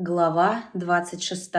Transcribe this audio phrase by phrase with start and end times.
[0.00, 1.52] Глава 26.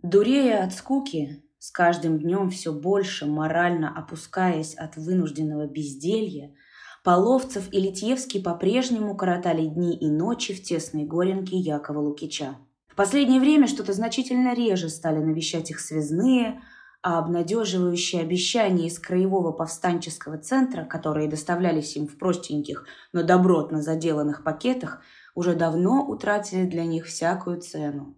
[0.00, 6.54] Дурея от скуки, с каждым днем все больше морально опускаясь от вынужденного безделья,
[7.02, 12.54] Половцев и Литьевский по-прежнему коротали дни и ночи в тесной горенке Якова Лукича.
[12.86, 16.62] В последнее время что-то значительно реже стали навещать их связные,
[17.02, 24.44] а обнадеживающие обещания из краевого повстанческого центра, которые доставлялись им в простеньких, но добротно заделанных
[24.44, 25.02] пакетах–
[25.36, 28.16] уже давно утратили для них всякую цену.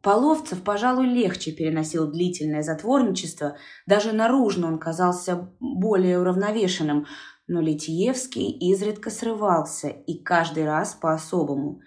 [0.00, 7.06] Половцев, пожалуй, легче переносил длительное затворничество, даже наружно он казался более уравновешенным,
[7.48, 11.80] но Литьевский изредка срывался, и каждый раз по-особому.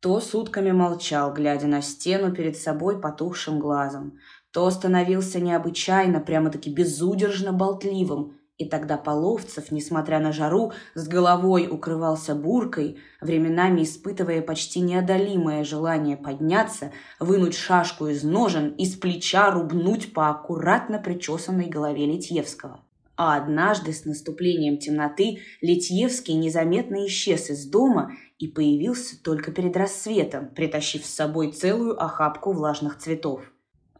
[0.00, 4.18] То сутками молчал, глядя на стену перед собой потухшим глазом,
[4.52, 12.34] то становился необычайно, прямо-таки безудержно болтливым, и тогда Половцев, несмотря на жару, с головой укрывался
[12.34, 20.12] буркой, временами испытывая почти неодолимое желание подняться, вынуть шашку из ножен и с плеча рубнуть
[20.12, 22.80] по аккуратно причесанной голове Литьевского.
[23.16, 30.48] А однажды с наступлением темноты Литьевский незаметно исчез из дома и появился только перед рассветом,
[30.48, 33.42] притащив с собой целую охапку влажных цветов.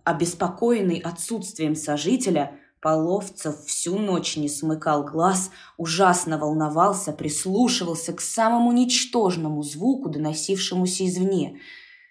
[0.02, 9.64] Обеспокоенный отсутствием сожителя– Половцев всю ночь не смыкал глаз, ужасно волновался, прислушивался к самому ничтожному
[9.64, 11.60] звуку, доносившемуся извне.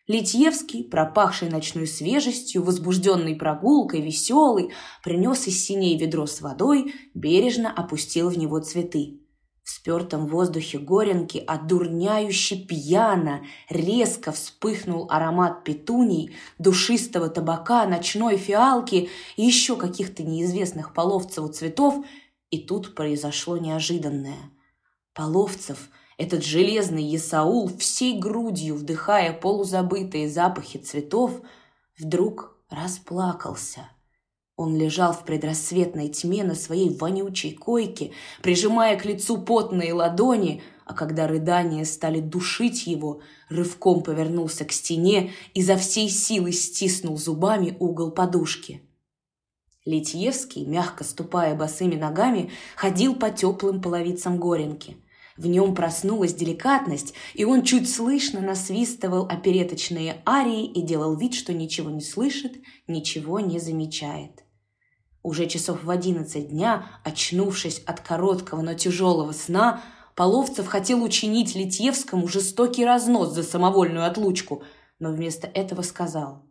[0.07, 4.71] Литьевский, пропахший ночной свежестью, возбужденный прогулкой, веселый,
[5.03, 9.21] принес из синей ведро с водой, бережно опустил в него цветы.
[9.67, 19.43] В спертом воздухе горенки одурняюще пьяно резко вспыхнул аромат петуний, душистого табака, ночной фиалки и
[19.43, 22.05] еще каких-то неизвестных половцеву цветов,
[22.49, 24.39] и тут произошло неожиданное.
[25.13, 31.41] Половцев, этот железный Есаул, всей грудью вдыхая полузабытые запахи цветов,
[31.97, 33.89] вдруг расплакался–
[34.57, 38.11] он лежал в предрассветной тьме на своей вонючей койке,
[38.41, 45.31] прижимая к лицу потные ладони, а когда рыдания стали душить его, рывком повернулся к стене
[45.53, 48.81] и за всей силы стиснул зубами угол подушки.
[49.85, 54.97] Литьевский, мягко ступая босыми ногами, ходил по теплым половицам горенки.
[55.37, 61.53] В нем проснулась деликатность, и он чуть слышно насвистывал опереточные арии и делал вид, что
[61.53, 62.53] ничего не слышит,
[62.87, 64.46] ничего не замечает.
[65.27, 69.83] Уже часов в одиннадцать дня, очнувшись от короткого, но тяжелого сна,
[70.15, 74.63] Половцев хотел учинить Литьевскому жестокий разнос за самовольную отлучку,
[74.99, 76.45] но вместо этого сказал.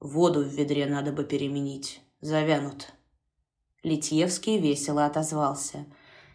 [0.00, 2.00] «Воду в ведре надо бы переменить.
[2.20, 2.88] Завянут».
[3.84, 5.86] Литьевский весело отозвался.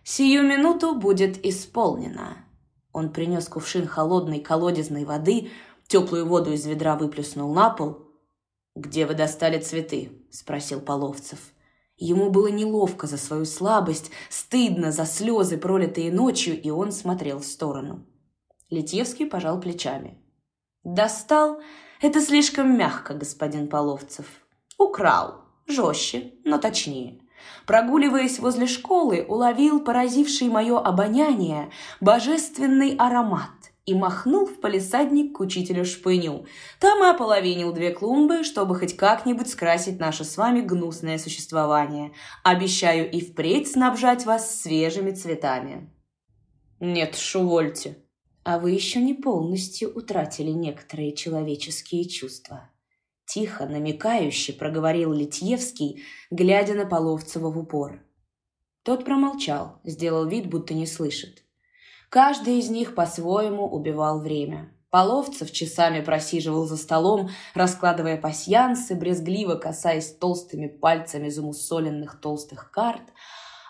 [0.06, 2.38] «Сию минуту будет исполнено».
[2.94, 5.52] Он принес кувшин холодной колодезной воды,
[5.86, 8.06] теплую воду из ведра выплеснул на пол–
[8.76, 11.40] «Где вы достали цветы?»– спросил Половцев.
[11.98, 17.46] Ему было неловко за свою слабость, стыдно за слезы, пролитые ночью, и он смотрел в
[17.46, 18.06] сторону.
[18.70, 20.18] Литьевский пожал плечами.
[20.84, 21.60] «Достал?
[22.02, 24.26] Это слишком мягко, господин Половцев.
[24.78, 25.42] Украл.
[25.68, 27.20] Жестче, но точнее.
[27.66, 31.70] Прогуливаясь возле школы, уловил поразивший мое обоняние
[32.00, 33.50] божественный аромат
[33.90, 36.46] и махнул в палисадник к учителю Шпыню.
[36.80, 42.14] Там и ополовинил две клумбы, чтобы хоть как-нибудь скрасить наше с вами гнусное существование.
[42.44, 45.92] Обещаю и впредь снабжать вас свежими цветами».
[46.80, 47.98] «Нет, шувольте».
[48.44, 52.70] «А вы еще не полностью утратили некоторые человеческие чувства».
[53.26, 58.04] Тихо, намекающе проговорил Литьевский, глядя на Половцева в упор.
[58.84, 61.44] Тот промолчал, сделал вид, будто не слышит.
[62.10, 64.72] Каждый из них по-своему убивал время.
[64.90, 73.04] Половцев часами просиживал за столом, раскладывая пасьянсы, брезгливо касаясь толстыми пальцами замусоленных толстых карт,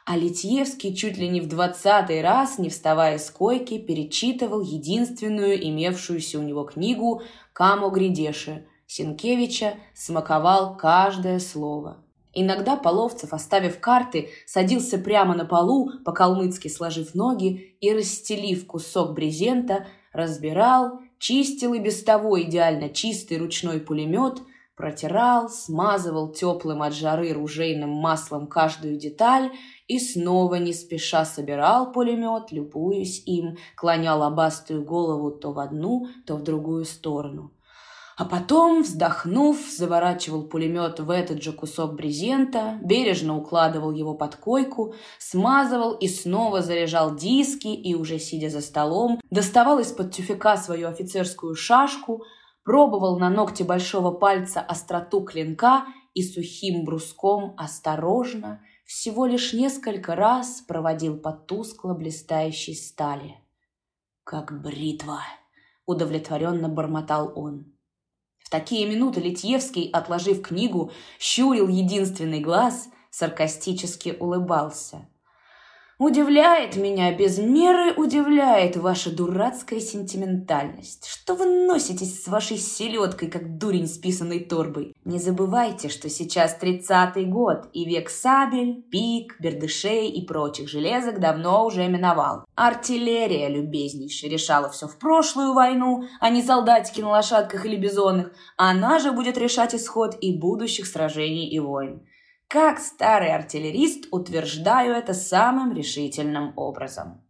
[0.05, 6.39] а Литьевский чуть ли не в двадцатый раз, не вставая с койки, перечитывал единственную имевшуюся
[6.39, 7.21] у него книгу
[7.51, 12.03] «Камо Гридеши» Сенкевича, смаковал каждое слово–
[12.41, 19.87] Иногда Половцев, оставив карты, садился прямо на полу, по-калмыцки сложив ноги и, расстелив кусок брезента,
[20.13, 24.41] разбирал, чистил и без того идеально чистый ручной пулемет,
[24.77, 29.51] протирал, смазывал теплым от жары ружейным маслом каждую деталь
[29.89, 36.37] и снова не спеша собирал пулемет, любуясь им, клонял лобастую голову то в одну, то
[36.37, 37.51] в другую сторону–
[38.19, 44.93] а потом, вздохнув, заворачивал пулемет в этот же кусок брезента, бережно укладывал его под койку,
[45.19, 51.55] смазывал и снова заряжал диски и, уже сидя за столом, доставал из-под тюфяка свою офицерскую
[51.55, 52.25] шашку,
[52.65, 60.59] пробовал на ногте большого пальца остроту клинка и сухим бруском осторожно, всего лишь несколько раз
[60.67, 63.37] проводил по тускло блистающей стали.
[64.25, 65.21] «Как бритва!»—
[65.85, 67.78] удовлетворенно бормотал он.
[68.49, 75.07] Такие минуты Литьевский, отложив книгу, щурил единственный глаз, саркастически улыбался—
[75.99, 81.05] Удивляет меня, без меры удивляет ваша дурацкая сентиментальность.
[81.05, 84.95] Что вы носитесь с вашей селедкой, как дурень с писаной торбой?
[85.03, 91.65] Не забывайте, что сейчас тридцатый год, и век сабель, пик, бердышей и прочих железок давно
[91.65, 92.45] уже миновал.
[92.55, 98.31] Артиллерия, любезнейшая, решала все в прошлую войну, а не солдатики на лошадках или бизонах.
[98.55, 102.03] Она же будет решать исход и будущих сражений и войн.
[102.49, 107.23] Как старый артиллерист утверждаю это самым решительным образом.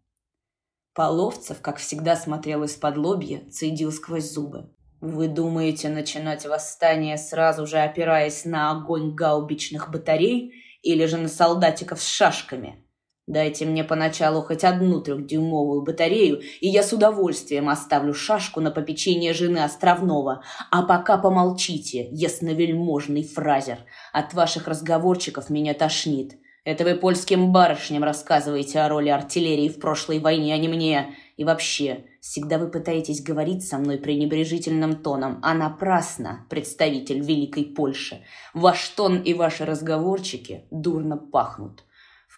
[0.94, 4.74] Половцев, как всегда, смотрел из-под лобья, цедил сквозь зубы.
[5.02, 12.02] «Вы думаете начинать восстание, сразу же опираясь на огонь гаубичных батарей или же на солдатиков
[12.02, 12.89] с шашками?»
[13.30, 19.34] Дайте мне поначалу хоть одну трехдюймовую батарею, и я с удовольствием оставлю шашку на попечение
[19.34, 20.42] жены Островного.
[20.72, 23.78] А пока помолчите, ясновельможный фразер.
[24.14, 26.40] От ваших разговорчиков меня тошнит.
[26.64, 31.14] Это вы польским барышням рассказываете о роли артиллерии в прошлой войне, а не мне.
[31.38, 38.24] И вообще, всегда вы пытаетесь говорить со мной пренебрежительным тоном, а напрасно, представитель Великой Польши.
[38.56, 41.84] Ваш тон и ваши разговорчики дурно пахнут.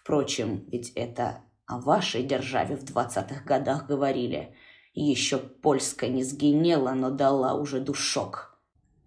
[0.02, 4.52] Впрочем, ведь это о вашей державе в двадцатых годах говорили.
[4.94, 8.58] Еще польская не сгинела, но дала уже душок.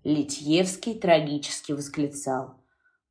[0.05, 2.61] Литьевский трагически восклицал.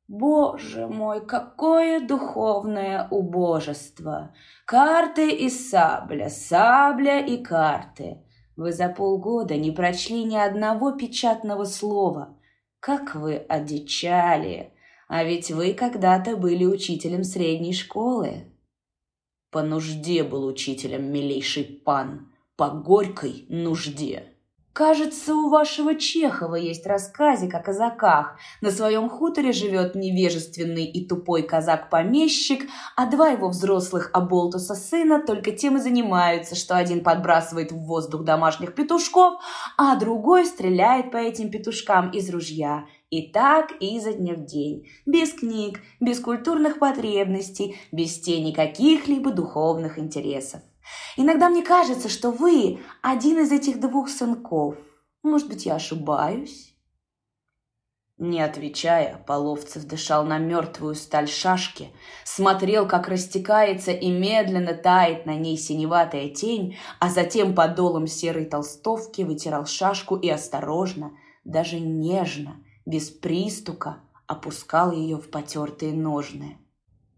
[0.07, 4.33] «Боже мой, какое духовное убожество!
[4.65, 8.23] Карты и сабля, сабля и карты.
[8.55, 12.37] Вы за полгода не прочли ни одного печатного слова.
[12.79, 14.74] Как вы одичали!
[15.07, 18.51] А ведь вы когда-то были учителем средней школы.
[19.51, 24.35] По нужде был учителем, милейший пан, по горькой нужде.
[24.75, 28.37] Кажется, у вашего Чехова есть рассказик о казаках.
[28.59, 32.67] На своем хуторе живет невежественный и тупой казак-помещик,
[32.97, 38.25] а два его взрослых оболтуса сына только тем и занимаются, что один подбрасывает в воздух
[38.25, 39.35] домашних петушков,
[39.77, 42.83] а другой стреляет по этим петушкам из ружья.
[43.15, 44.89] И так изо дня в день.
[45.05, 50.59] Без книг, без культурных потребностей, без тени каких-либо духовных интересов.
[51.15, 54.75] Иногда мне кажется, что вы один из этих двух сынков.
[55.23, 56.75] Может быть, я ошибаюсь?»
[58.17, 61.91] Не отвечая, Половцев дышал на мертвую сталь шашки,
[62.25, 69.21] смотрел, как растекается и медленно тает на ней синеватая тень, а затем подолом серой толстовки
[69.21, 71.13] вытирал шашку и осторожно,
[71.45, 73.97] даже нежно, без пристука,
[74.27, 76.57] опускал ее в потертые ножны.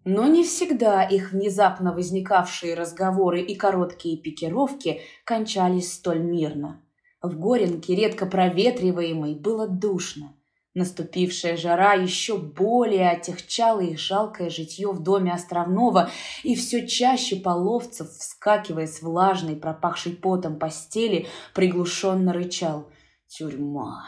[0.03, 6.81] Но не всегда их внезапно возникавшие разговоры и короткие пикировки кончались столь мирно.
[7.21, 10.33] В Горенке, редко проветриваемой, было душно.
[10.75, 16.11] Наступившая жара еще более отягчала их жалкое житье в доме Островного,
[16.43, 22.87] и все чаще половцев, вскакивая с влажной, пропахшей потом постели, приглушенно рычал
[23.27, 24.05] «Тюрьма!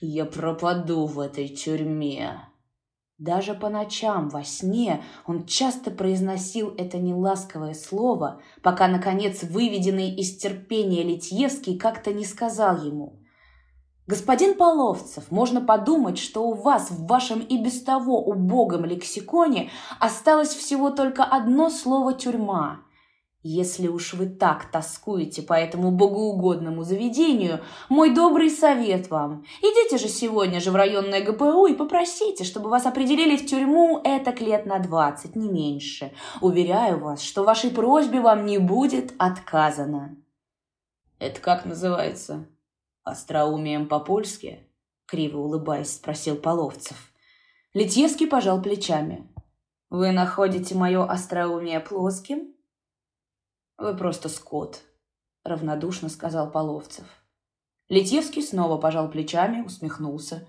[0.00, 2.48] Я пропаду в этой тюрьме!»
[3.18, 10.38] Даже по ночам во сне он часто произносил это неласковое слово, пока, наконец, выведенный из
[10.38, 13.20] терпения Литьевский как-то не сказал ему
[14.06, 20.54] «Господин Половцев, можно подумать, что у вас в вашем и без того убогом лексиконе осталось
[20.54, 22.82] всего только одно слово «тюрьма»,
[23.42, 29.44] если уж вы так тоскуете по этому богоугодному заведению, мой добрый совет вам.
[29.60, 34.40] Идите же сегодня же в районное ГПУ и попросите, чтобы вас определили в тюрьму этак
[34.40, 36.12] лет на двадцать, не меньше.
[36.40, 40.16] Уверяю вас, что вашей просьбе вам не будет отказано.
[41.20, 42.46] Это как называется?
[43.04, 44.60] Остроумием по-польски?
[45.06, 47.12] Криво улыбаясь, спросил Половцев.
[47.72, 49.26] Литьевский пожал плечами.
[49.90, 52.57] Вы находите мое остроумие плоским?
[53.78, 54.82] «Вы просто скот»,—
[55.44, 57.04] равнодушно сказал Половцев.
[57.88, 60.48] Летевский снова пожал плечами, усмехнулся.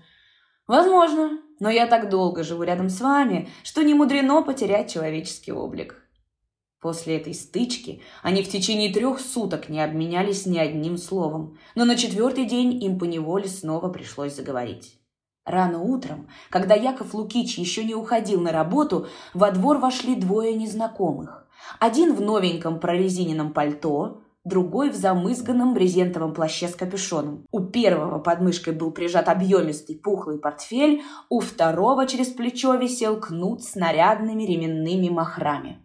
[0.66, 5.96] «Возможно, но я так долго живу рядом с вами, что не мудрено потерять человеческий облик».
[6.80, 11.94] После этой стычки они в течение трех суток не обменялись ни одним словом, но на
[11.94, 14.98] четвертый день им поневоле снова пришлось заговорить.
[15.44, 21.46] Рано утром, когда Яков Лукич еще не уходил на работу, во двор вошли двое незнакомых.
[21.78, 27.46] Один в новеньком прорезиненном пальто, другой в замызганном брезентовом плаще с капюшоном.
[27.50, 33.62] У первого под мышкой был прижат объемистый пухлый портфель, у второго через плечо висел кнут
[33.62, 35.78] с нарядными ременными махрами.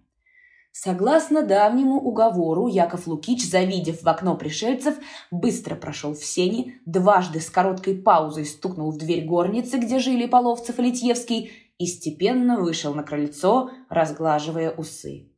[0.77, 4.95] Согласно давнему уговору, Яков Лукич, завидев в окно пришельцев,
[5.31, 10.77] быстро прошел в сени, дважды с короткой паузой стукнул в дверь горницы, где жили Половцев
[10.77, 15.29] и Литьевский, и степенно вышел на крыльцо, разглаживая усы.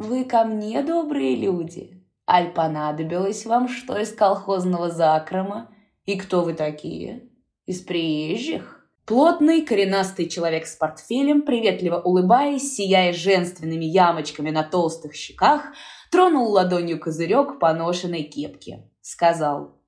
[0.00, 2.02] «Вы ко мне, добрые люди?
[2.26, 5.68] Аль понадобилось вам что из колхозного закрома?
[6.06, 7.28] И кто вы такие?
[7.66, 15.64] Из приезжих?» Плотный, коренастый человек с портфелем, приветливо улыбаясь, сияя женственными ямочками на толстых щеках,
[16.10, 18.90] тронул ладонью козырек поношенной кепки.
[19.02, 19.82] Сказал.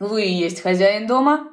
[0.00, 1.48] «Вы и есть хозяин дома?»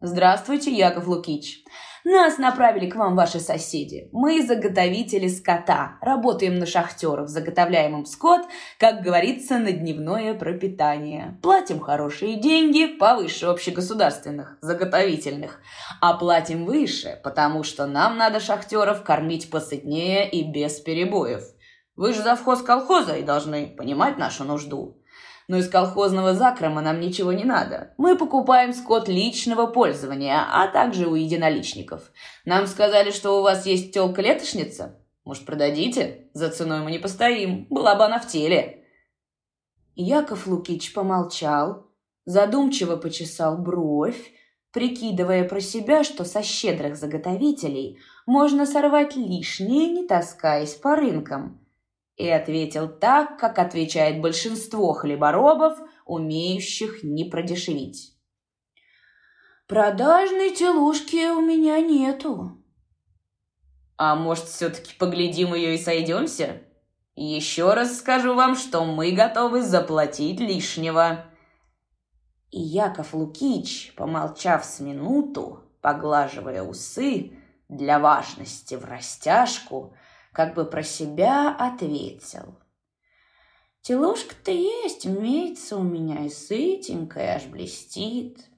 [0.00, 1.64] «Здравствуйте, Яков Лукич.
[2.10, 4.08] Нас направили к вам ваши соседи.
[4.12, 8.46] Мы заготовители скота, работаем на шахтеров, заготовляем им скот,
[8.78, 11.38] как говорится, на дневное пропитание.
[11.42, 15.60] Платим хорошие деньги, повыше общегосударственных, заготовительных.
[16.00, 21.42] А платим выше, потому что нам надо шахтеров кормить посытнее и без перебоев.
[21.94, 24.97] Вы же завхоз колхоза и должны понимать нашу нужду
[25.48, 27.94] но из колхозного закрома нам ничего не надо.
[27.96, 32.12] Мы покупаем скот личного пользования, а также у единоличников.
[32.44, 35.00] Нам сказали, что у вас есть тёлка-летошница.
[35.24, 36.28] Может, продадите?
[36.34, 37.66] За ценой мы не постоим.
[37.70, 38.84] Была бы она в теле».
[40.00, 41.90] Яков Лукич помолчал,
[42.24, 44.32] задумчиво почесал бровь,
[44.70, 51.60] прикидывая про себя, что со щедрых заготовителей можно сорвать лишнее, не таскаясь по рынкам–
[52.18, 58.12] и ответил так, как отвечает большинство хлеборобов, умеющих не продешевить.
[59.68, 62.60] «Продажной телушки у меня нету».
[63.96, 66.62] «А может, все-таки поглядим ее и сойдемся?
[67.14, 71.24] Еще раз скажу вам, что мы готовы заплатить лишнего».
[72.50, 77.32] И Яков Лукич, помолчав с минуту, поглаживая усы,
[77.68, 79.94] для важности в растяжку–
[80.38, 82.60] как бы про себя ответил.
[83.80, 88.48] Телушка-то есть, имеется у меня и сытенькая, аж блестит.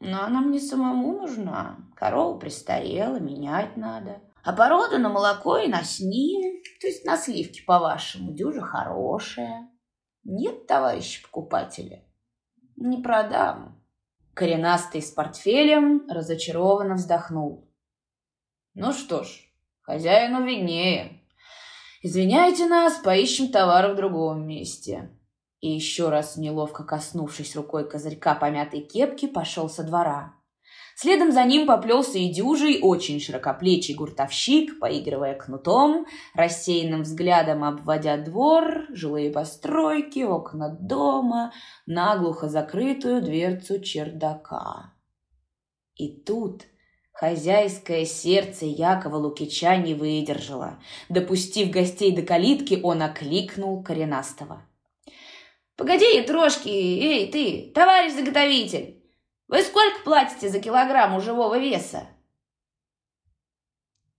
[0.00, 1.80] Но она мне самому нужна.
[1.96, 4.22] Корова престарела, менять надо.
[4.42, 9.68] А порода на молоко и на сним, то есть на сливки, по-вашему, дюжа хорошая.
[10.24, 12.06] Нет, товарищи покупатели,
[12.76, 13.84] не продам.
[14.32, 17.70] Коренастый с портфелем разочарованно вздохнул.
[18.72, 19.48] Ну что ж,
[19.88, 21.17] Хозяину виднее.
[22.00, 25.10] Извиняйте нас, поищем товар в другом месте.
[25.60, 30.34] И еще раз, неловко коснувшись рукой козырька помятой кепки, пошел со двора.
[30.94, 38.86] Следом за ним поплелся и дюжий, очень широкоплечий гуртовщик, поигрывая кнутом, рассеянным взглядом обводя двор,
[38.90, 41.52] жилые постройки, окна дома,
[41.86, 44.92] наглухо закрытую дверцу чердака.
[45.96, 46.62] И тут
[47.18, 50.78] Хозяйское сердце Якова Лукича не выдержало.
[51.08, 54.62] Допустив гостей до калитки, он окликнул коренастого.
[55.74, 59.02] «Погоди, трошки, эй, ты, товарищ заготовитель!
[59.48, 62.06] Вы сколько платите за килограмм живого веса?»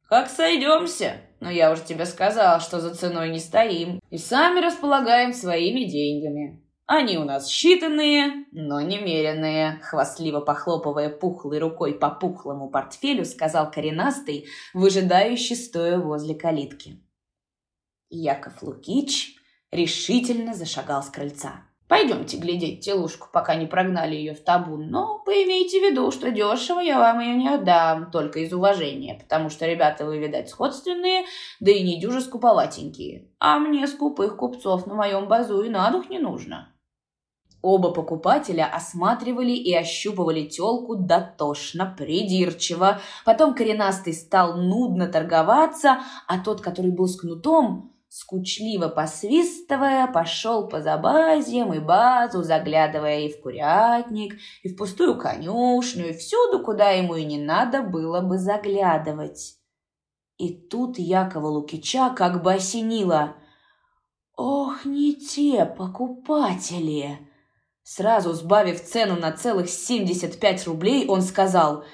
[0.10, 1.22] «Как сойдемся?
[1.39, 6.69] Но я уже тебе сказал, что за ценой не стоим и сами располагаем своими деньгами.
[6.91, 14.48] Они у нас считанные, но немеренные, хвастливо похлопывая пухлой рукой по пухлому портфелю, сказал коренастый,
[14.74, 17.00] выжидающий стоя возле калитки.
[18.10, 19.36] Яков Лукич
[19.69, 21.63] решительно зашагал с крыльца.
[21.88, 24.89] Пойдемте глядеть телушку, пока не прогнали ее в табун.
[24.89, 29.51] Но поимейте в виду, что дешево я вам ее не отдам, только из уважения, потому
[29.51, 31.25] что ребята вы, видать, сходственные,
[31.60, 33.29] да и не дюжи скуповатенькие.
[33.38, 36.74] А мне скупых купцов на моем базу и на дух не нужно.
[37.62, 43.01] Оба покупателя осматривали и ощупывали телку дотошно, придирчиво.
[43.25, 50.82] Потом коренастый стал нудно торговаться, а тот, который был с кнутом, скучливо посвистывая, пошел по
[50.82, 57.16] забазьям и базу, заглядывая и в курятник, и в пустую конюшню, и всюду, куда ему
[57.16, 59.58] и не надо было бы заглядывать.
[60.38, 63.36] И тут Якова Лукича как бы осенило.
[64.38, 67.29] «Ох, не те покупатели!»
[67.91, 71.86] Сразу сбавив цену на целых 75 рублей, он сказал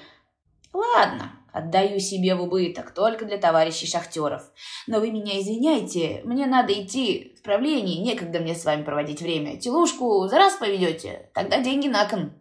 [0.74, 4.42] «Ладно, отдаю себе в убыток только для товарищей шахтеров.
[4.86, 9.56] Но вы меня извиняйте, мне надо идти в правление, некогда мне с вами проводить время.
[9.56, 12.32] Телушку за раз поведете, тогда деньги на кон».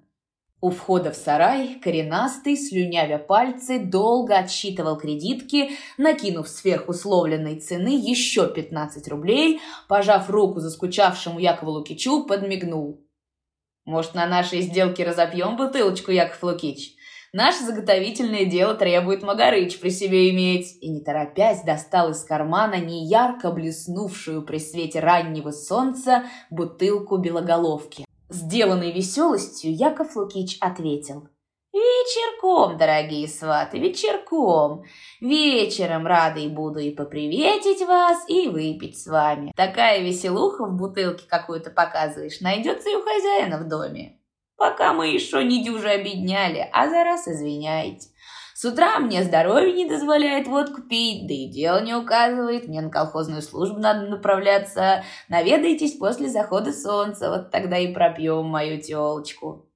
[0.60, 8.50] У входа в сарай коренастый, слюнявя пальцы, долго отсчитывал кредитки, накинув сверх условленной цены еще
[8.50, 13.05] 15 рублей, пожав руку заскучавшему Якову Лукичу, подмигнул.
[13.86, 16.96] «Может, на нашей сделке разопьем бутылочку, Яков Лукич?
[17.34, 20.78] Наше заготовительное дело требует Магарыч при себе иметь».
[20.82, 28.06] И, не торопясь, достал из кармана неярко блеснувшую при свете раннего солнца бутылку белоголовки.
[28.30, 31.30] Сделанной веселостью Яков Лукич ответил.
[31.76, 34.86] «Вечерком, дорогие сваты, вечерком.
[35.20, 39.52] Вечером рады и буду и поприветить вас, и выпить с вами.
[39.58, 44.22] Такая веселуха в бутылке какую-то показываешь, найдется и у хозяина в доме.
[44.56, 48.08] Пока мы еще не дюже обедняли, а за раз извиняйте.
[48.54, 52.70] С утра мне здоровье не дозволяет водку пить, да и дело не указывает.
[52.70, 55.04] Мне на колхозную службу надо направляться.
[55.28, 59.70] Наведайтесь после захода солнца, вот тогда и пропьем мою телочку.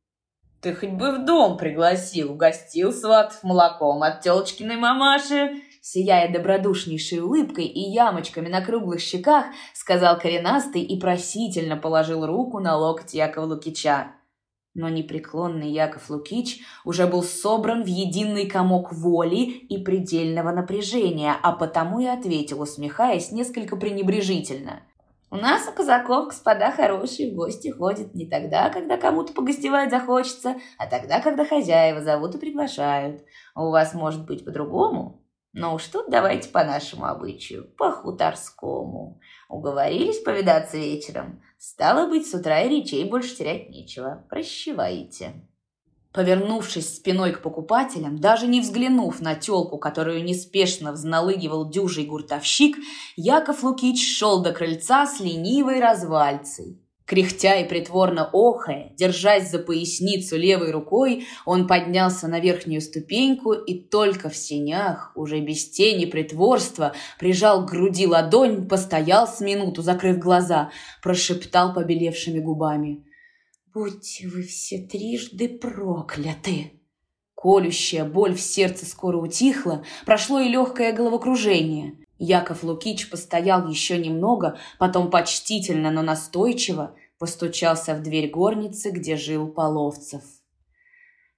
[0.62, 5.62] Ты хоть бы в дом пригласил, угостил сватов молоком от телочкиной мамаши.
[5.82, 12.76] Сияя добродушнейшей улыбкой и ямочками на круглых щеках, сказал коренастый и просительно положил руку на
[12.76, 14.12] локоть Якова Лукича
[14.80, 21.52] но непреклонный Яков Лукич уже был собран в единый комок воли и предельного напряжения, а
[21.52, 24.84] потому и ответил, усмехаясь несколько пренебрежительно.
[25.32, 30.88] «У нас у казаков, господа хорошие, гости ходят не тогда, когда кому-то погостевать захочется, а
[30.88, 33.24] тогда, когда хозяева зовут и приглашают.
[33.56, 35.20] у вас может быть по-другому?»
[35.54, 39.20] Но уж тут давайте по нашему обычаю, по хуторскому.
[39.50, 41.42] Уговорились повидаться вечером?
[41.58, 44.24] Стало быть, с утра и речей больше терять нечего.
[44.30, 45.49] Прощевайте.
[46.12, 52.78] Повернувшись спиной к покупателям, даже не взглянув на телку, которую неспешно взналыгивал дюжий гуртовщик,
[53.16, 56.82] Яков Лукич шел до крыльца с ленивой развальцей.
[57.06, 63.80] Кряхтя и притворно охая, держась за поясницу левой рукой, он поднялся на верхнюю ступеньку и
[63.80, 70.20] только в сенях, уже без тени притворства, прижал к груди ладонь, постоял с минуту, закрыв
[70.20, 70.70] глаза,
[71.02, 73.09] прошептал побелевшими губами.
[73.74, 76.72] «Будьте вы все трижды прокляты!»
[77.36, 81.94] Колющая боль в сердце скоро утихла, прошло и легкое головокружение.
[82.18, 89.48] Яков Лукич постоял еще немного, потом почтительно, но настойчиво постучался в дверь горницы, где жил
[89.48, 90.24] Половцев.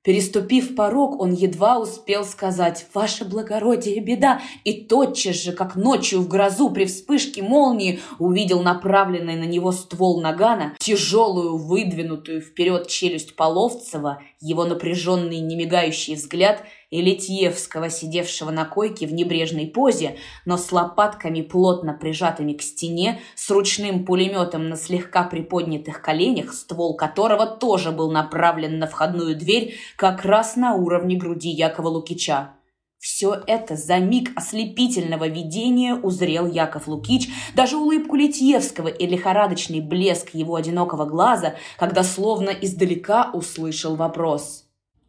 [0.04, 6.28] Переступив порог, он едва успел сказать «Ваше благородие, беда!» и тотчас же, как ночью в
[6.28, 14.24] грозу при вспышке молнии, увидел направленный на него ствол нагана, тяжелую, выдвинутую вперед челюсть Половцева,
[14.40, 21.41] его напряженный немигающий взгляд– и Литьевского, сидевшего на койке в небрежной позе, но с лопатками,
[21.41, 28.12] плотно прижатыми к стене, с ручным пулеметом на слегка приподнятых коленях, ствол которого тоже был
[28.12, 32.56] направлен на входную дверь как раз на уровне груди Якова Лукича.
[32.99, 40.36] Все это за миг ослепительного видения узрел Яков Лукич, даже улыбку Литьевского и лихорадочный блеск
[40.36, 44.61] его одинокого глаза, когда словно издалека услышал вопрос–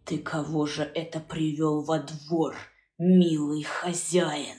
[0.04, 2.56] «Ты кого же это привел во двор,
[2.98, 4.58] милый хозяин?»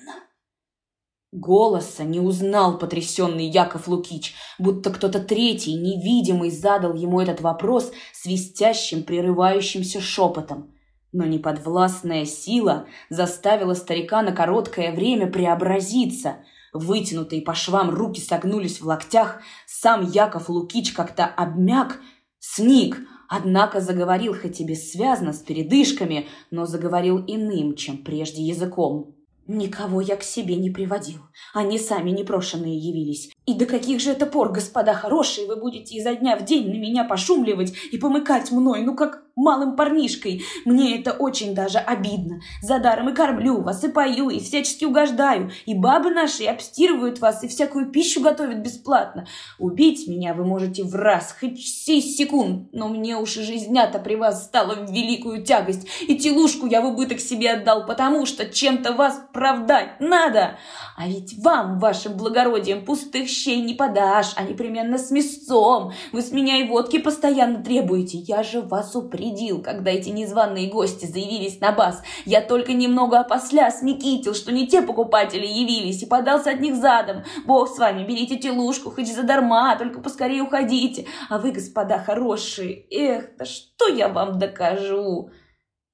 [1.34, 9.04] Голоса не узнал потрясенный Яков Лукич, будто кто-то третий, невидимый, задал ему этот вопрос свистящим,
[9.04, 10.76] прерывающимся шепотом.
[11.12, 16.38] Но неподвластная сила заставила старика на короткое время преобразиться.
[16.72, 22.00] Вытянутые по швам руки согнулись в локтях, сам Яков Лукич как-то обмяк,
[22.40, 29.16] сник, Однако заговорил хоть и бессвязно, с передышками, но заговорил иным, чем прежде языком.
[29.48, 31.20] «Никого я к себе не приводил.
[31.54, 33.32] Они сами непрошенные явились.
[33.46, 36.80] И до каких же это пор, господа хорошие, вы будете изо дня в день на
[36.80, 40.44] меня пошумливать и помыкать мной, ну как малым парнишкой?
[40.64, 42.40] Мне это очень даже обидно.
[42.62, 45.52] За даром и кормлю вас, и пою, и всячески угождаю.
[45.66, 49.28] И бабы наши обстирывают вас, и всякую пищу готовят бесплатно.
[49.60, 54.16] Убить меня вы можете в раз, хоть сей секунд, но мне уж и жизнь-то при
[54.16, 55.86] вас стала в великую тягость.
[56.08, 60.58] И телушку я в убыток себе отдал, потому что чем-то вас правдать надо.
[60.96, 65.92] А ведь вам, вашим благородием, пустых щей не подашь, а непременно с мясцом.
[66.12, 68.20] Вы с меня и водки постоянно требуете.
[68.20, 72.02] Я же вас упредил, когда эти незваные гости заявились на бас.
[72.26, 77.24] Я только немного опосля смекитил, что не те покупатели явились, и подался от них задом.
[77.46, 81.08] Бог с вами, берите телушку, хоть задарма, только поскорее уходите.
[81.30, 85.32] А вы, господа хорошие, эх, да что я вам докажу?»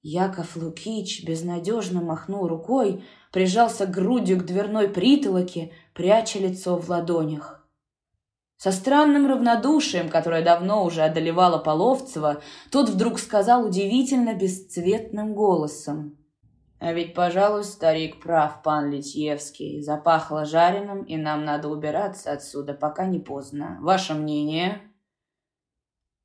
[0.01, 7.67] Яков Лукич безнадежно махнул рукой, прижался грудью к дверной притолоке, пряча лицо в ладонях.
[8.55, 16.17] Со странным равнодушием, которое давно уже одолевало Половцева, тот вдруг сказал удивительно бесцветным голосом.
[16.79, 19.81] «А ведь, пожалуй, старик прав, пан Литьевский.
[19.81, 23.77] Запахло жареным, и нам надо убираться отсюда, пока не поздно.
[23.81, 24.88] Ваше мнение?»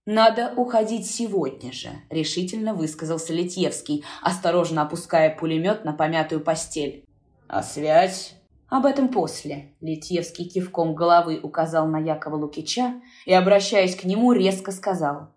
[0.06, 7.04] «Надо уходить сегодня же»,— решительно высказался Литьевский, осторожно опуская пулемет на помятую постель.
[7.48, 8.34] «А связь?»
[8.68, 9.72] Об этом после.
[9.80, 15.28] Литьевский кивком головы указал на Якова Лукича и, обращаясь к нему, резко сказал.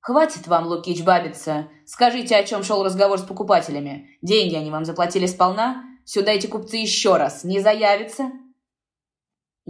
[0.00, 1.68] «Хватит вам, Лукич, бабиться.
[1.84, 4.16] Скажите, о чем шел разговор с покупателями.
[4.22, 5.84] Деньги они вам заплатили сполна?
[6.04, 8.32] Сюда эти купцы еще раз не заявятся?»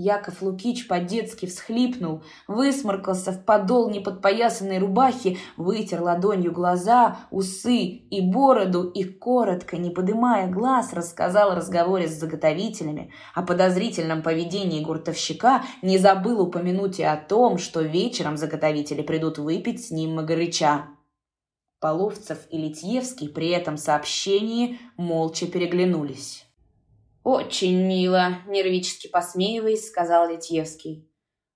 [0.01, 8.89] Яков Лукич по-детски всхлипнул, высморкался в подол неподпоясанной рубахи, вытер ладонью глаза, усы и бороду
[8.89, 15.99] и, коротко, не подымая глаз, рассказал о разговоре с заготовителями, о подозрительном поведении гуртовщика, не
[15.99, 20.87] забыл упомянуть и о том, что вечером заготовители придут выпить с ним Магарыча.
[21.81, 26.48] Половцев и Литьевский при этом сообщении молча переглянулись.
[27.29, 31.07] «Очень мило»,— нервически посмеиваясь, сказал Литьевский.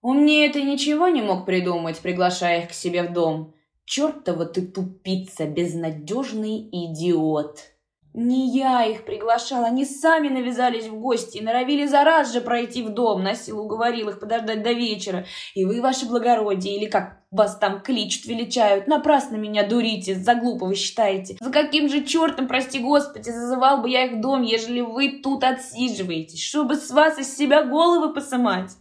[0.02, 3.54] «Умнее ты ничего не мог придумать, приглашая их к себе в дом.
[3.86, 7.71] Чертова ты тупица, безнадежный идиот!»
[8.14, 12.82] «Не я их приглашал, они сами навязались в гости и норовили за раз же пройти
[12.82, 15.24] в дом, на силу уговорил их подождать до вечера.
[15.54, 20.74] И вы, ваше благородие, или как вас там кличут, величают, напрасно меня дурите, за глупого
[20.74, 21.38] считаете.
[21.40, 25.42] За каким же чертом, прости господи, зазывал бы я их в дом, ежели вы тут
[25.42, 28.72] отсиживаетесь, чтобы с вас из себя головы посымать?»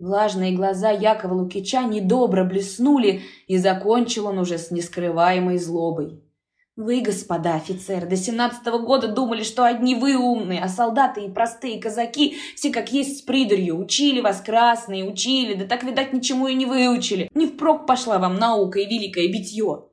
[0.00, 6.23] Влажные глаза Якова Лукича недобро блеснули, и закончил он уже с нескрываемой злобой.
[6.76, 11.80] Вы, господа офицеры, до семнадцатого года думали, что одни вы умные, а солдаты и простые
[11.80, 13.78] казаки все как есть с придурью.
[13.78, 17.30] Учили вас красные, учили, да так, видать, ничему и не выучили.
[17.32, 19.84] Не впрок пошла вам наука и великое битье.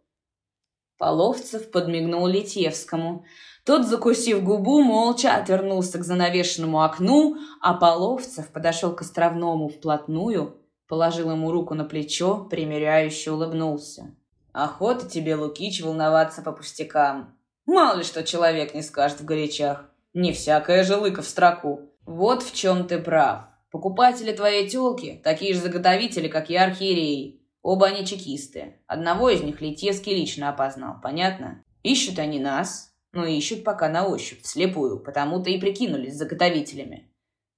[0.98, 3.26] Половцев подмигнул Литьевскому.
[3.64, 11.30] Тот, закусив губу, молча отвернулся к занавешенному окну, а Половцев подошел к Островному вплотную, положил
[11.30, 14.16] ему руку на плечо, примиряюще улыбнулся.
[14.54, 17.38] Охота тебе, Лукич, волноваться по пустякам.
[17.66, 19.90] Мало ли что человек не скажет в горячах.
[20.14, 21.92] Не всякая же лыка в строку.
[22.06, 23.46] Вот в чем ты прав.
[23.72, 27.42] Покупатели твоей тёлки такие же заготовители, как и архиереи.
[27.62, 28.82] Оба они чекисты.
[28.88, 31.64] Одного из них Литьевский лично опознал, понятно?
[31.84, 37.10] Ищут они нас, но ищут пока на ощупь, слепую, потому-то и прикинулись заготовителями.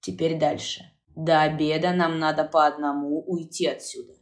[0.01, 0.84] Теперь дальше.
[1.15, 4.13] До обеда нам надо по одному уйти отсюда.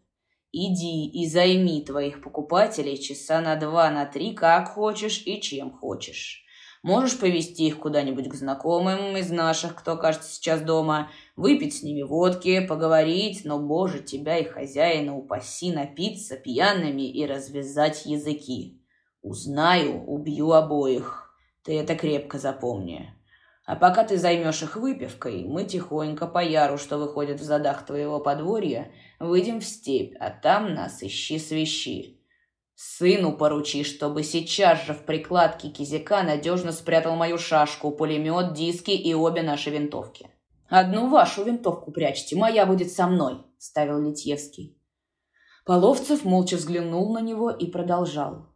[0.54, 6.46] Иди и займи твоих покупателей часа на два, на три, как хочешь и чем хочешь.
[6.84, 12.02] Можешь повести их куда-нибудь к знакомым из наших, кто, кажется, сейчас дома, выпить с ними
[12.02, 18.82] водки, поговорить, но, боже, тебя и хозяина упаси напиться пьяными и развязать языки.
[19.22, 21.32] Узнаю, убью обоих.
[21.64, 23.14] Ты это крепко запомни.
[23.66, 28.20] А пока ты займешь их выпивкой, мы тихонько по яру, что выходит в задах твоего
[28.20, 32.22] подворья, выйдем в степь, а там нас ищи свищи.
[32.76, 39.14] Сыну поручи, чтобы сейчас же в прикладке кизяка надежно спрятал мою шашку, пулемет, диски и
[39.14, 40.32] обе наши винтовки.
[40.68, 44.82] «Одну вашу винтовку прячьте, моя будет со мной»,— ставил Литьевский.
[45.66, 48.51] Половцев молча взглянул на него и продолжал.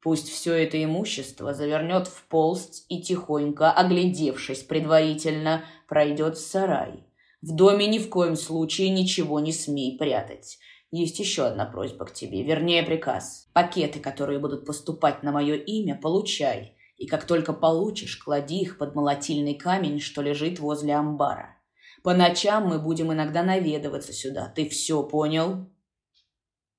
[0.00, 7.04] Пусть все это имущество завернет в полсть и тихонько, оглядевшись предварительно, пройдет в сарай.
[7.42, 10.58] В доме ни в коем случае ничего не смей прятать.
[10.90, 13.48] Есть еще одна просьба к тебе, вернее приказ.
[13.52, 16.76] Пакеты, которые будут поступать на мое имя, получай.
[16.96, 21.56] И как только получишь, клади их под молотильный камень, что лежит возле амбара.
[22.02, 24.52] По ночам мы будем иногда наведываться сюда.
[24.54, 25.68] Ты все понял?»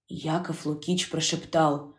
[0.07, 1.93] Яков Лукич прошептал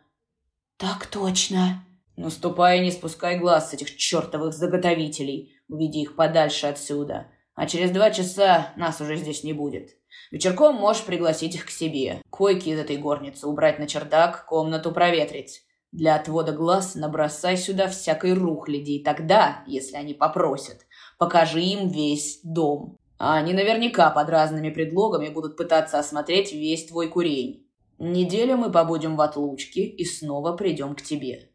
[0.81, 1.85] «Так точно».
[2.15, 5.53] «Ну, ступай и не спускай глаз с этих чертовых заготовителей.
[5.69, 7.27] Уведи их подальше отсюда.
[7.53, 9.91] А через два часа нас уже здесь не будет.
[10.31, 12.23] Вечерком можешь пригласить их к себе.
[12.31, 15.61] Койки из этой горницы убрать на чердак, комнату проветрить.
[15.91, 18.93] Для отвода глаз набросай сюда всякой рухляди.
[18.93, 20.87] И тогда, если они попросят,
[21.19, 22.97] покажи им весь дом.
[23.19, 27.67] А они наверняка под разными предлогами будут пытаться осмотреть весь твой курень.
[28.03, 31.51] Неделю мы побудем в отлучке и снова придем к тебе.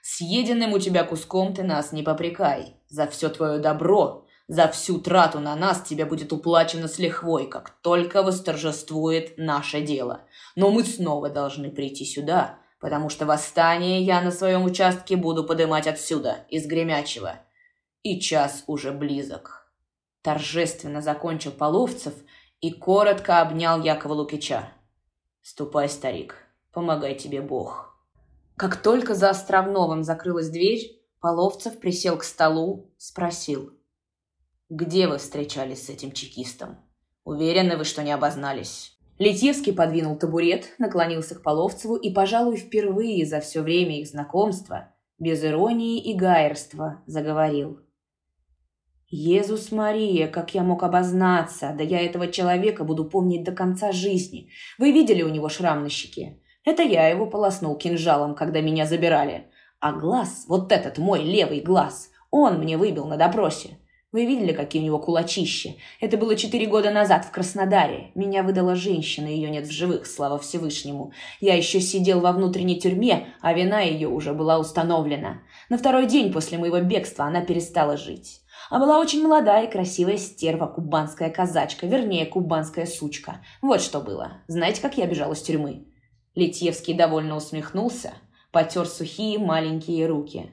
[0.00, 2.76] Съеденным у тебя куском ты нас не попрекай.
[2.86, 7.70] За все твое добро, за всю трату на нас тебе будет уплачено с лихвой, как
[7.82, 10.20] только восторжествует наше дело.
[10.54, 15.88] Но мы снова должны прийти сюда, потому что восстание я на своем участке буду подымать
[15.88, 17.40] отсюда, из Гремячего.
[18.04, 19.68] И час уже близок.
[20.22, 22.14] Торжественно закончил Половцев
[22.60, 24.77] и коротко обнял Якова Лукича.
[25.50, 26.34] «Ступай, старик,
[26.72, 27.96] помогай тебе Бог».
[28.58, 33.72] Как только за Островновым закрылась дверь, Половцев присел к столу, спросил.
[34.68, 36.76] «Где вы встречались с этим чекистом?
[37.24, 43.40] Уверены вы, что не обознались?» Летьевский подвинул табурет, наклонился к Половцеву и, пожалуй, впервые за
[43.40, 47.80] все время их знакомства, без иронии и гайерства, заговорил.
[49.10, 51.74] «Езус Мария, как я мог обознаться?
[51.76, 54.50] Да я этого человека буду помнить до конца жизни.
[54.76, 56.40] Вы видели у него шрам на щеке?
[56.62, 59.46] Это я его полоснул кинжалом, когда меня забирали.
[59.80, 63.78] А глаз, вот этот мой левый глаз, он мне выбил на допросе.
[64.12, 65.74] Вы видели, какие у него кулачища?
[66.00, 68.10] Это было четыре года назад в Краснодаре.
[68.14, 71.12] Меня выдала женщина, ее нет в живых, слава Всевышнему.
[71.40, 75.42] Я еще сидел во внутренней тюрьме, а вина ее уже была установлена.
[75.70, 78.40] На второй день после моего бегства она перестала жить.
[78.70, 83.44] А была очень молодая и красивая стерва, кубанская казачка, вернее, кубанская сучка.
[83.62, 84.42] Вот что было.
[84.46, 85.86] Знаете, как я бежал из тюрьмы?
[86.34, 88.14] Литьевский довольно усмехнулся,
[88.52, 90.52] потер сухие маленькие руки.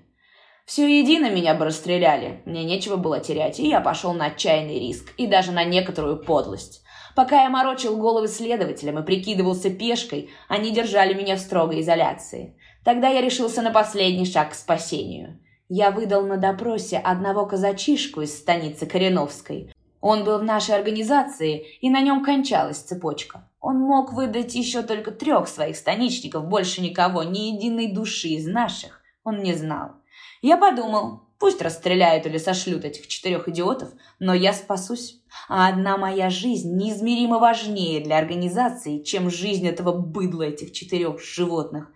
[0.66, 2.42] Все едино меня бы расстреляли.
[2.46, 6.82] Мне нечего было терять, и я пошел на отчаянный риск, и даже на некоторую подлость.
[7.16, 12.58] Пока я морочил головы следователям и прикидывался пешкой, они держали меня в строгой изоляции.
[12.84, 15.40] Тогда я решился на последний шаг к спасению.
[15.68, 19.74] Я выдал на допросе одного казачишку из станицы Кореновской.
[20.00, 23.50] Он был в нашей организации, и на нем кончалась цепочка.
[23.60, 29.02] Он мог выдать еще только трех своих станичников, больше никого, ни единой души из наших.
[29.24, 29.94] Он не знал.
[30.44, 35.20] Я подумал, пусть расстреляют или сошлют этих четырех идиотов, но я спасусь.
[35.50, 41.92] А одна моя жизнь неизмеримо важнее для организации, чем жизнь этого быдла этих четырех животных.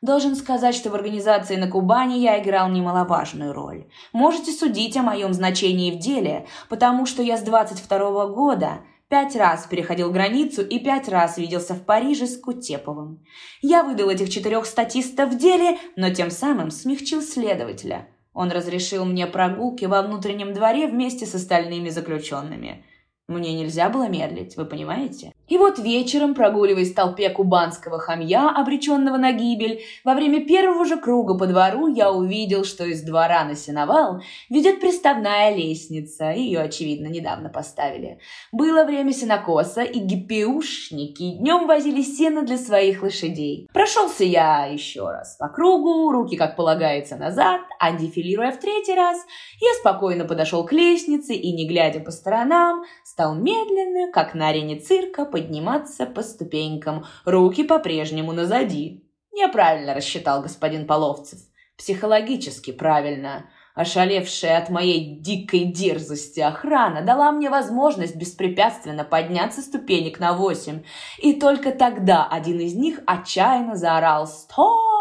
[0.00, 3.86] Должен сказать, что в организации на Кубани я играл немаловажную роль.
[4.12, 9.66] Можете судить о моем значении в деле, потому что я с 22 года Пять раз
[9.66, 13.26] переходил границу и пять раз виделся в Париже с Кутеповым.
[13.60, 18.06] Я выдал этих четырех статистов в деле, но тем самым смягчил следователя.
[18.34, 22.84] Он разрешил мне прогулки во внутреннем дворе вместе с остальными заключенными.
[23.30, 25.32] Мне нельзя было медлить, вы понимаете?
[25.46, 30.96] И вот вечером, прогуливаясь в толпе кубанского хамья, обреченного на гибель, во время первого же
[30.96, 36.32] круга по двору я увидел, что из двора на сеновал ведет приставная лестница.
[36.32, 38.18] Ее, очевидно, недавно поставили.
[38.50, 43.68] Было время сенокоса, и гипеушники днем возили сено для своих лошадей.
[43.72, 49.18] Прошелся я еще раз по кругу, руки, как полагается, назад, а дефилируя в третий раз,
[49.60, 52.84] я спокойно подошел к лестнице и, не глядя по сторонам,
[53.20, 59.04] стал медленно, как на арене цирка, подниматься по ступенькам, руки по-прежнему назади.
[59.36, 61.38] Я правильно рассчитал, господин Половцев.
[61.76, 63.44] Психологически правильно.
[63.74, 70.82] Ошалевшая от моей дикой дерзости охрана дала мне возможность беспрепятственно подняться ступенек на восемь.
[71.18, 74.26] И только тогда один из них отчаянно заорал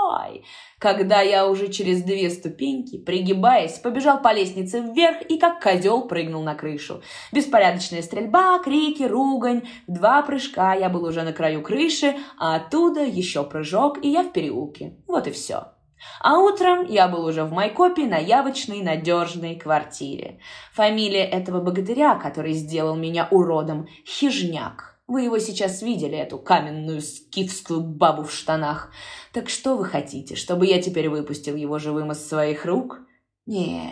[0.09, 0.43] «Стой!»,
[0.79, 6.41] когда я уже через две ступеньки, пригибаясь, побежал по лестнице вверх и как козел прыгнул
[6.41, 7.01] на крышу.
[7.31, 9.67] Беспорядочная стрельба, крики, ругань.
[9.87, 14.23] В два прыжка я был уже на краю крыши, а оттуда еще прыжок, и я
[14.23, 14.95] в переулке.
[15.05, 15.73] Вот и все.
[16.21, 20.39] А утром я был уже в Майкопе на явочной надежной квартире.
[20.73, 24.88] Фамилия этого богатыря, который сделал меня уродом, Хижняк.
[25.09, 28.91] Вы его сейчас видели, эту каменную скифскую бабу в штанах.
[29.33, 33.01] Так что вы хотите, чтобы я теперь выпустил его живым из своих рук?
[33.47, 33.91] Нет,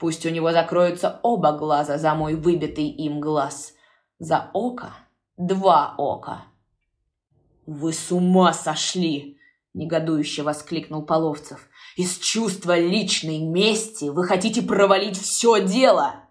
[0.00, 3.74] пусть у него закроются оба глаза за мой выбитый им глаз.
[4.18, 4.92] За око
[5.36, 6.46] два ока.
[7.64, 9.38] «Вы с ума сошли!»—
[9.74, 11.68] негодующе воскликнул Половцев.
[11.94, 16.24] «Из чувства личной мести вы хотите провалить все дело!»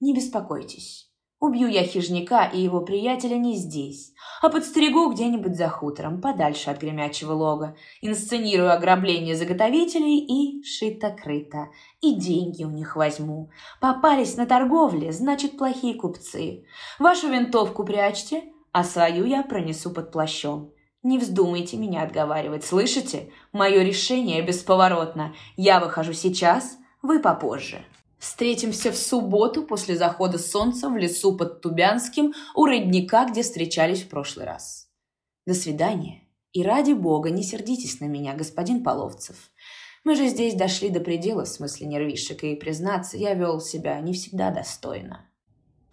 [0.00, 1.07] «Не беспокойтесь.
[1.40, 6.80] Убью я хижняка и его приятеля не здесь, а подстерегу где-нибудь за хутором, подальше от
[6.80, 7.76] гремячего лога.
[8.02, 11.68] Инсценирую ограбление заготовителей и шито-крыто.
[12.00, 13.50] И деньги у них возьму.
[13.80, 16.64] Попались на торговле, значит, плохие купцы.
[16.98, 20.72] Вашу винтовку прячьте, а свою я пронесу под плащом.
[21.04, 23.30] Не вздумайте меня отговаривать, слышите?
[23.52, 25.36] Мое решение бесповоротно.
[25.56, 27.84] Я выхожу сейчас, вы попозже.
[28.18, 34.08] Встретимся в субботу после захода солнца в лесу под Тубянским у родника, где встречались в
[34.08, 34.88] прошлый раз.
[35.46, 36.24] До свидания.
[36.52, 39.36] И ради бога, не сердитесь на меня, господин Половцев.
[40.02, 44.14] Мы же здесь дошли до предела в смысле нервишек, и, признаться, я вел себя не
[44.14, 45.30] всегда достойно.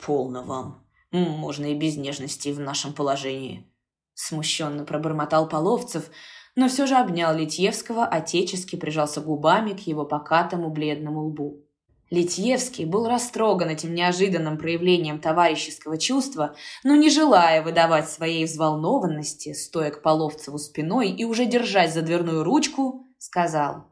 [0.04, 0.86] Полно вам.
[1.12, 3.72] Можно и без нежности в нашем положении.
[4.14, 6.10] Смущенно пробормотал Половцев,
[6.56, 11.65] но все же обнял Литьевского, отечески прижался губами к его покатому бледному лбу.
[12.12, 19.90] Литьевский был растроган этим неожиданным проявлением товарищеского чувства, но не желая выдавать своей взволнованности, стоя
[19.90, 23.86] к Половцеву спиной и уже держась за дверную ручку, сказал.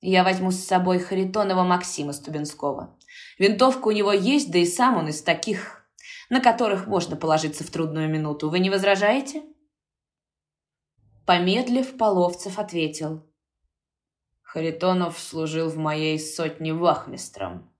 [0.00, 2.96] «Я возьму с собой Харитонова Максима Стубинского.
[3.38, 5.84] Винтовка у него есть, да и сам он из таких,
[6.30, 8.50] на которых можно положиться в трудную минуту.
[8.50, 9.42] Вы не возражаете?»
[11.26, 13.22] Помедлив, Половцев ответил.
[14.52, 17.72] «Харитонов служил в моей сотне вахмистром.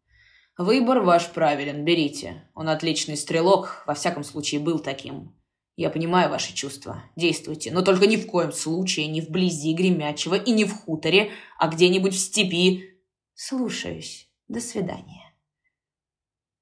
[0.56, 2.48] Выбор ваш правилен, берите.
[2.54, 5.38] Он отличный стрелок, во всяком случае был таким.
[5.76, 7.02] Я понимаю ваши чувства.
[7.14, 11.68] Действуйте, но только ни в коем случае не вблизи Гремячего и не в хуторе, а
[11.68, 13.02] где-нибудь в степи.
[13.34, 14.30] Слушаюсь.
[14.48, 15.34] До свидания.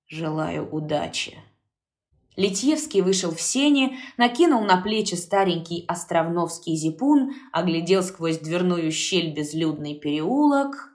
[0.08, 1.38] Желаю удачи.
[2.40, 9.94] Литьевский вышел в сене, накинул на плечи старенький островновский зипун, оглядел сквозь дверную щель безлюдный
[9.94, 10.88] переулок.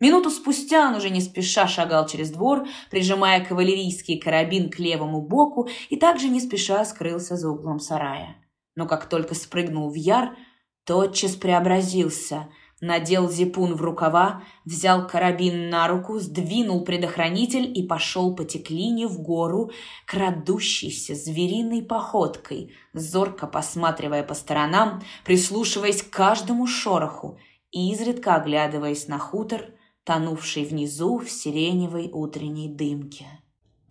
[0.00, 5.66] Минуту спустя он уже не спеша шагал через двор, прижимая кавалерийский карабин к левому боку
[5.88, 8.36] и также не спеша скрылся за углом сарая.
[8.76, 10.36] Но как только спрыгнул в яр,
[10.84, 12.50] тотчас преобразился–
[12.82, 19.22] надел зипун в рукава, взял карабин на руку, сдвинул предохранитель и пошел по теклине в
[19.22, 19.70] гору,
[20.04, 27.38] крадущейся звериной походкой, зорко посматривая по сторонам, прислушиваясь к каждому шороху
[27.70, 29.70] и изредка оглядываясь на хутор,
[30.04, 33.26] тонувший внизу в сиреневой утренней дымке.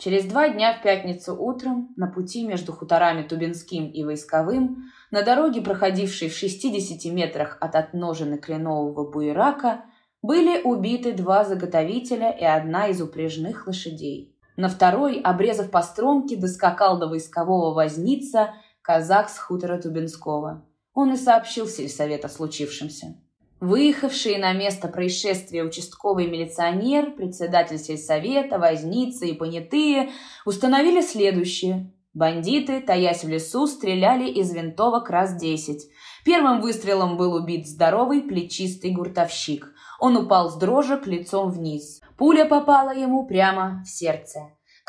[0.01, 5.61] Через два дня в пятницу утром на пути между хуторами Тубинским и Войсковым на дороге,
[5.61, 9.85] проходившей в 60 метрах от отножины кленового буерака,
[10.23, 14.35] были убиты два заготовителя и одна из упряжных лошадей.
[14.57, 20.65] На второй, обрезав по стромке, доскакал до войскового возница казак с хутора Тубинского.
[20.95, 23.21] Он и сообщил сельсовет о случившемся.
[23.62, 30.10] Выехавшие на место происшествия участковый милиционер, председатель сельсовета, возницы и понятые
[30.45, 31.93] установили следующее.
[32.15, 35.88] Бандиты, таясь в лесу, стреляли из винтовок раз десять.
[36.26, 39.71] Первым выстрелом был убит здоровый плечистый гуртовщик.
[40.00, 42.02] Он упал с дрожек лицом вниз.
[42.17, 44.39] Пуля попала ему прямо в сердце.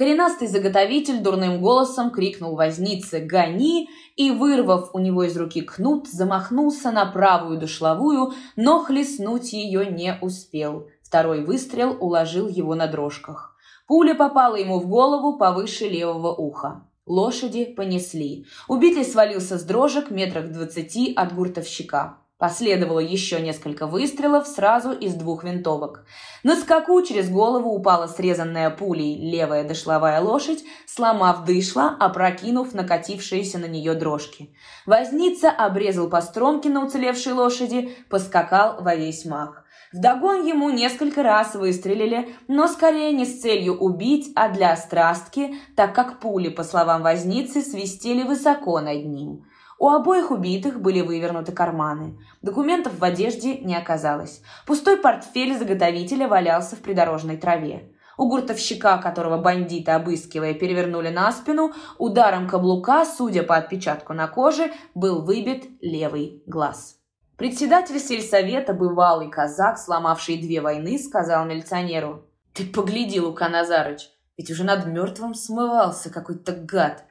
[0.02, 6.90] Коренастый заготовитель дурным голосом крикнул вознице «Гони!» и, вырвав у него из руки кнут, замахнулся
[6.90, 10.88] на правую дошловую, но хлестнуть ее не успел.
[11.04, 13.54] Второй выстрел уложил его на дрожках.
[13.86, 16.82] Пуля попала ему в голову повыше левого уха.
[17.06, 18.46] Лошади понесли.
[18.66, 22.18] Убитый свалился с дрожек метрах двадцати от гуртовщика.
[22.42, 26.04] Последовало еще несколько выстрелов сразу из двух винтовок.
[26.42, 33.66] На скаку через голову упала срезанная пулей левая дошловая лошадь, сломав дышло, опрокинув накатившиеся на
[33.66, 34.52] нее дрожки.
[34.86, 39.64] Возница обрезал по стромке на уцелевшей лошади, поскакал во весь мах.
[39.92, 45.94] Вдогон ему несколько раз выстрелили, но скорее не с целью убить, а для страстки, так
[45.94, 49.44] как пули, по словам возницы, свистели высоко над ним.
[49.82, 52.16] У обоих убитых были вывернуты карманы.
[52.40, 54.40] Документов в одежде не оказалось.
[54.64, 57.90] Пустой портфель заготовителя валялся в придорожной траве.
[58.16, 64.70] У гуртовщика, которого бандиты, обыскивая, перевернули на спину, ударом каблука, судя по отпечатку на коже,
[64.94, 67.00] был выбит левый глаз.
[67.36, 72.22] Председатель сельсовета, бывалый казак, сломавший две войны, сказал милиционеру.
[72.52, 77.02] «Ты погляди, Лука Назарыч, ведь уже над мертвым смывался какой-то гад.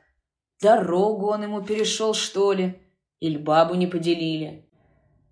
[0.61, 2.79] Дорогу он ему перешел, что ли?
[3.19, 4.65] Или бабу не поделили?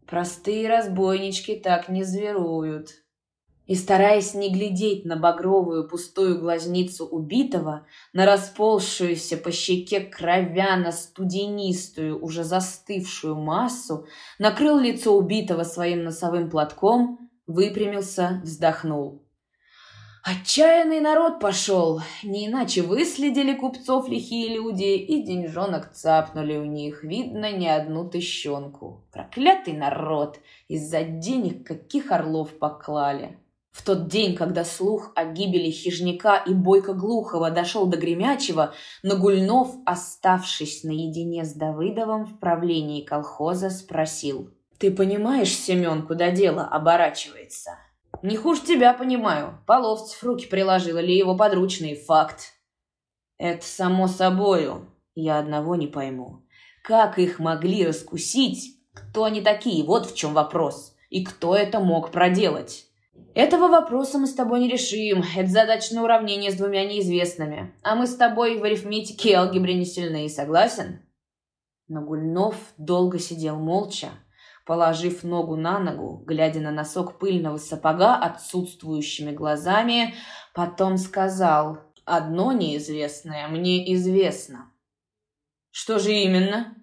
[0.07, 2.89] Простые разбойнички так не зверуют.
[3.67, 12.43] И стараясь не глядеть на багровую пустую глазницу убитого, на расползшуюся по щеке кровяно-студенистую, уже
[12.43, 14.07] застывшую массу,
[14.39, 19.23] накрыл лицо убитого своим носовым платком, выпрямился, вздохнул.
[20.23, 27.51] Отчаянный народ пошел, не иначе выследили купцов лихие люди и деньжонок цапнули у них, видно,
[27.53, 29.05] не одну тыщенку.
[29.13, 33.37] Проклятый народ, из-за денег каких орлов поклали.
[33.71, 39.73] В тот день, когда слух о гибели хижняка и Бойко Глухова дошел до Гремячего, Нагульнов,
[39.85, 44.51] оставшись наедине с Давыдовым в правлении колхоза, спросил.
[44.79, 47.77] «Ты понимаешь, Семен, куда дело оборачивается?»
[48.21, 49.59] Не хуже тебя понимаю.
[49.65, 52.53] Половцев руки приложил или его подручный факт.
[53.37, 54.93] Это само собою.
[55.15, 56.45] Я одного не пойму.
[56.83, 58.77] Как их могли раскусить?
[58.93, 59.85] Кто они такие?
[59.85, 60.95] Вот в чем вопрос.
[61.09, 62.85] И кто это мог проделать?
[63.35, 65.23] Этого вопроса мы с тобой не решим.
[65.35, 67.73] Это задачное уравнение с двумя неизвестными.
[67.83, 70.27] А мы с тобой в арифметике и алгебре не сильны.
[70.29, 71.01] Согласен?
[71.87, 74.09] Но Гульнов долго сидел молча,
[74.69, 80.13] положив ногу на ногу, глядя на носок пыльного сапога отсутствующими глазами,
[80.53, 84.71] потом сказал «Одно неизвестное мне известно».
[85.71, 86.75] «Что же именно?»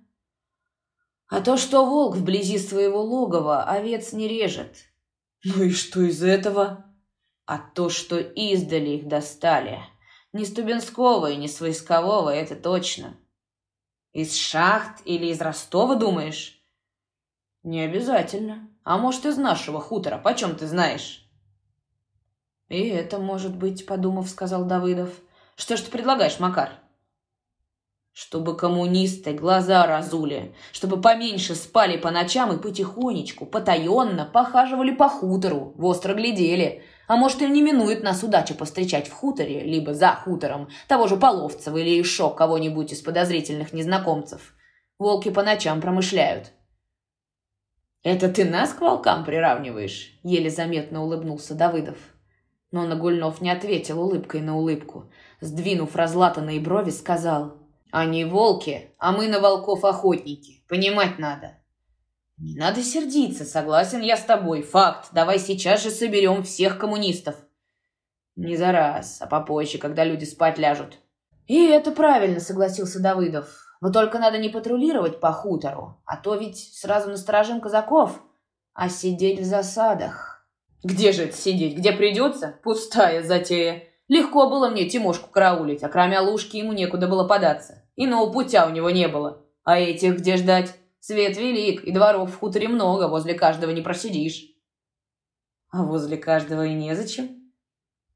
[1.28, 4.78] «А то, что волк вблизи своего логова овец не режет».
[5.44, 6.86] «Ну и что из этого?»
[7.44, 9.78] «А то, что издали их достали.
[10.32, 13.16] Не Стубинского и не с это точно».
[14.12, 16.55] «Из шахт или из Ростова, думаешь?»
[17.66, 18.70] «Не обязательно.
[18.84, 20.18] А может, из нашего хутора.
[20.18, 21.28] Почем ты знаешь?»
[22.68, 25.10] «И это может быть»,— подумав, сказал Давыдов.
[25.56, 26.70] «Что ж ты предлагаешь, Макар?»
[28.12, 35.72] «Чтобы коммунисты глаза разули, чтобы поменьше спали по ночам и потихонечку, потаенно похаживали по хутору,
[35.74, 36.84] востро глядели.
[37.08, 41.16] А может, им не минует нас удача повстречать в хуторе, либо за хутором, того же
[41.16, 44.54] Половцева или еще кого-нибудь из подозрительных незнакомцев.
[45.00, 46.52] Волки по ночам промышляют.
[48.06, 51.98] «Это ты нас к волкам приравниваешь?»— еле заметно улыбнулся Давыдов.
[52.70, 55.10] Но Нагульнов не ответил улыбкой на улыбку.
[55.40, 57.56] Сдвинув разлатанные брови, сказал,
[57.90, 60.62] «Они волки, а мы на волков охотники.
[60.68, 61.58] Понимать надо».
[62.36, 64.62] «Не надо сердиться, согласен я с тобой.
[64.62, 65.08] Факт.
[65.10, 67.34] Давай сейчас же соберем всех коммунистов».
[68.36, 71.00] «Не за раз, а попозже, когда люди спать ляжут».
[71.48, 73.65] «И это правильно»,— согласился Давыдов.
[73.80, 78.22] Но только надо не патрулировать по хутору, а то ведь сразу насторожим казаков,
[78.72, 80.46] а сидеть в засадах.
[80.82, 81.76] Где же это сидеть?
[81.76, 82.58] Где придется?
[82.62, 83.84] Пустая затея.
[84.08, 87.82] Легко было мне Тимошку караулить, а кроме Алушки ему некуда было податься.
[87.96, 89.42] Иного путя у него не было.
[89.64, 90.74] А этих где ждать?
[91.00, 94.44] Свет велик, и дворов в хуторе много, возле каждого не просидишь.
[95.70, 97.52] А возле каждого и незачем.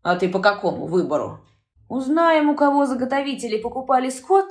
[0.02, 1.40] А ты по какому выбору?
[1.88, 4.46] Узнаем, у кого заготовители покупали скот,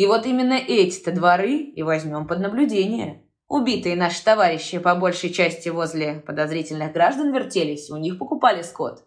[0.00, 3.22] и вот именно эти-то дворы и возьмем под наблюдение.
[3.48, 9.04] Убитые наши товарищи по большей части возле подозрительных граждан вертелись, у них покупали скот.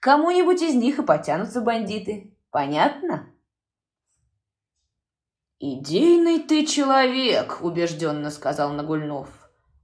[0.00, 2.36] Кому-нибудь из них и потянутся бандиты.
[2.50, 3.32] Понятно?
[5.60, 9.28] «Идейный ты человек»,— убежденно сказал Нагульнов.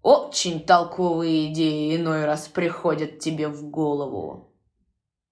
[0.03, 4.48] «Очень толковые идеи иной раз приходят тебе в голову».